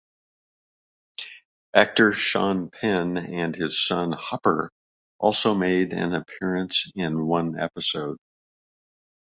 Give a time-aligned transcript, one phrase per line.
[1.75, 4.71] Actor Sean Penn and his son Hopper
[5.19, 8.17] also made an appearance in one episode.